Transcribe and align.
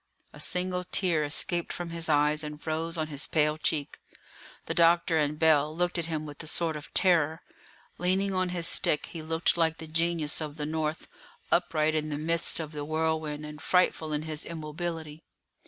A 0.33 0.39
single 0.39 0.83
tear 0.83 1.23
escaped 1.23 1.71
from 1.71 1.91
his 1.91 2.09
eyes 2.09 2.43
and 2.43 2.59
froze 2.59 2.97
on 2.97 3.05
his 3.09 3.27
pale 3.27 3.59
cheek. 3.59 3.99
The 4.65 4.73
doctor 4.73 5.19
and 5.19 5.37
Bell 5.37 5.75
looked 5.75 5.99
at 5.99 6.07
him 6.07 6.25
with 6.25 6.41
a 6.41 6.47
sort 6.47 6.75
of 6.75 6.91
terror. 6.95 7.43
Leaning 7.99 8.33
on 8.33 8.49
his 8.49 8.65
stick, 8.67 9.05
he 9.05 9.21
looked 9.21 9.57
like 9.57 9.77
the 9.77 9.85
genius 9.85 10.41
of 10.41 10.57
the 10.57 10.65
North, 10.65 11.07
upright 11.51 11.93
in 11.93 12.09
the 12.09 12.17
midst 12.17 12.59
of 12.59 12.71
the 12.71 12.83
whirlwind, 12.83 13.45
and 13.45 13.61
frightful 13.61 14.11
in 14.11 14.23
his 14.23 14.43
immobility. 14.43 15.21